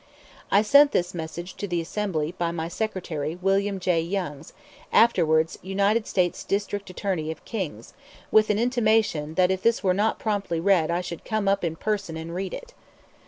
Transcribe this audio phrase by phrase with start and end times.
[0.49, 4.01] I sent this message to the Assembly, by my secretary, William J.
[4.01, 4.51] Youngs,
[4.91, 7.93] afterwards United States District Attorney of Kings,
[8.31, 11.75] with an intimation that if this were not promptly read I should come up in
[11.75, 12.73] person and read it.